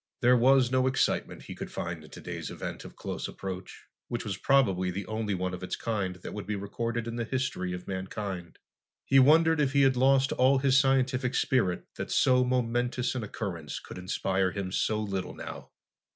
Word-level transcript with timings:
There 0.21 0.35
was 0.35 0.71
no 0.71 0.87
excitement 0.87 1.43
he 1.43 1.53
could 1.53 1.71
find 1.71 2.03
in 2.03 2.09
today's 2.09 2.49
event 2.49 2.83
of 2.83 2.95
close 2.95 3.27
approach, 3.27 3.85
which 4.07 4.25
was 4.25 4.35
probably 4.35 4.89
the 4.89 5.05
only 5.05 5.35
one 5.35 5.53
of 5.53 5.61
its 5.61 5.75
kind 5.75 6.15
that 6.15 6.33
would 6.33 6.47
be 6.47 6.55
recorded 6.55 7.07
in 7.07 7.17
the 7.17 7.23
history 7.23 7.71
of 7.71 7.87
mankind. 7.87 8.57
He 9.05 9.19
wondered 9.19 9.61
if 9.61 9.73
he 9.73 9.83
had 9.83 9.95
lost 9.95 10.31
all 10.31 10.57
his 10.57 10.75
scientific 10.79 11.35
spirit 11.35 11.85
that 11.97 12.09
so 12.09 12.43
momentous 12.43 13.13
an 13.13 13.21
occurrence 13.23 13.79
could 13.79 13.99
inspire 13.99 14.49
him 14.49 14.71
so 14.71 14.99
little 14.99 15.35
now. 15.35 15.69